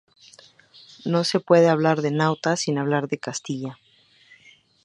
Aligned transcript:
No 1.05 1.23
se 1.23 1.39
puede 1.39 1.69
hablar 1.69 2.01
de 2.01 2.09
Nauta 2.09 2.55
sin 2.57 2.79
hablar 2.79 3.07
de 3.07 3.19
Castilla. 3.19 3.77